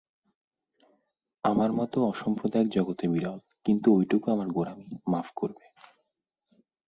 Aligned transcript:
আমার 1.43 1.69
মত 1.71 1.93
অসাম্প্রদায়িক 2.11 2.67
জগতে 2.69 3.05
বিরল, 3.07 3.39
কিন্তু 3.65 3.87
ঐটুকু 3.95 4.27
আমার 4.31 4.47
গোঁড়ামি, 4.47 4.87
মাফ 5.07 5.27
করবে। 5.35 5.65